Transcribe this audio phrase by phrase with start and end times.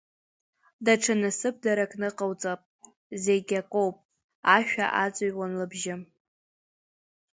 [0.85, 2.61] Даҽа насыԥдарак ныҟауҵап,
[3.23, 3.95] зегьа коуп
[4.55, 5.95] ашәа аҵыҩуан лыбжьы.